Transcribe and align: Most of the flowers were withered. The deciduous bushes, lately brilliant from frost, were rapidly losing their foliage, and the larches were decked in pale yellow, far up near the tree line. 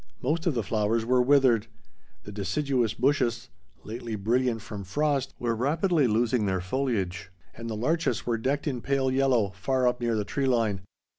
Most 0.23 0.47
of 0.47 0.55
the 0.55 0.63
flowers 0.63 1.05
were 1.05 1.21
withered. 1.21 1.67
The 2.23 2.31
deciduous 2.31 2.95
bushes, 2.95 3.49
lately 3.83 4.15
brilliant 4.15 4.63
from 4.63 4.83
frost, 4.83 5.35
were 5.37 5.55
rapidly 5.55 6.07
losing 6.07 6.47
their 6.47 6.59
foliage, 6.59 7.29
and 7.53 7.69
the 7.69 7.75
larches 7.75 8.25
were 8.25 8.39
decked 8.39 8.65
in 8.65 8.81
pale 8.81 9.11
yellow, 9.11 9.51
far 9.51 9.87
up 9.87 10.01
near 10.01 10.15
the 10.15 10.25
tree 10.25 10.47
line. 10.47 10.81